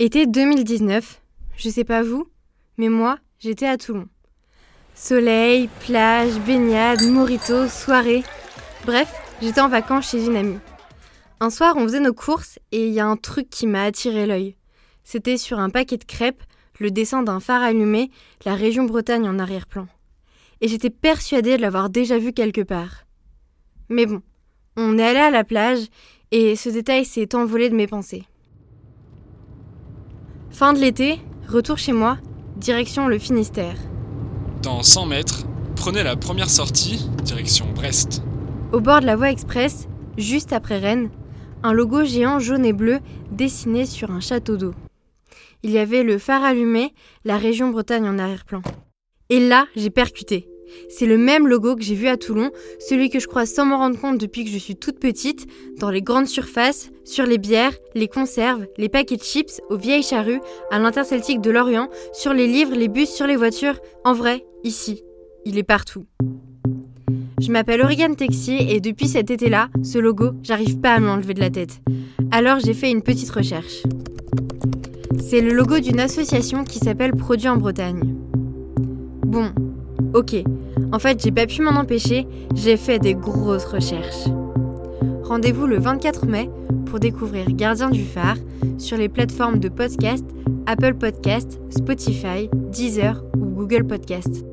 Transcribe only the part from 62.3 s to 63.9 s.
les livres, les bus, sur les voitures.